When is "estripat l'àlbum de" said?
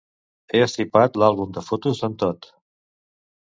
0.67-1.65